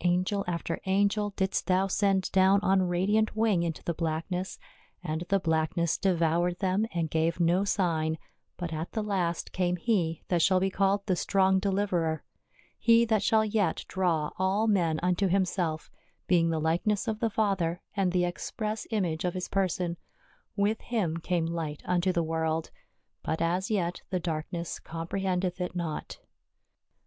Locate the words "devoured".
5.98-6.60